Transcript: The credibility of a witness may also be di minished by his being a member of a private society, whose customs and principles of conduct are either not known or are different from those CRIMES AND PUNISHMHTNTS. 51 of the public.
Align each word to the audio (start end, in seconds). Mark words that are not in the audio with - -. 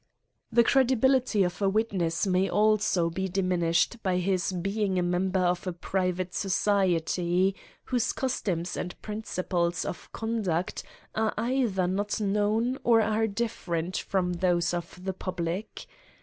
The 0.51 0.63
credibility 0.63 1.43
of 1.43 1.61
a 1.61 1.69
witness 1.69 2.25
may 2.25 2.49
also 2.49 3.07
be 3.11 3.27
di 3.29 3.43
minished 3.43 4.01
by 4.01 4.17
his 4.17 4.51
being 4.51 4.97
a 4.97 5.03
member 5.03 5.39
of 5.41 5.67
a 5.67 5.73
private 5.73 6.33
society, 6.33 7.55
whose 7.83 8.11
customs 8.11 8.75
and 8.75 8.99
principles 9.03 9.85
of 9.85 10.11
conduct 10.11 10.81
are 11.13 11.35
either 11.37 11.85
not 11.85 12.19
known 12.19 12.79
or 12.83 12.99
are 13.01 13.27
different 13.27 13.95
from 13.95 14.33
those 14.33 14.71
CRIMES 14.71 14.73
AND 14.73 14.83
PUNISHMHTNTS. 14.83 14.89
51 14.89 15.01
of 15.01 15.05
the 15.05 15.13
public. 15.13 15.85